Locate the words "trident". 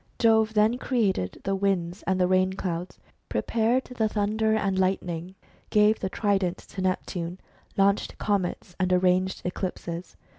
6.09-6.57